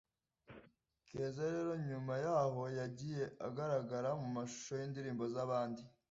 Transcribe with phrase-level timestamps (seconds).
[1.07, 5.81] Keza rero nyuma y’aho yagiye agaragara mu mashusho y’indirimbo z’abandi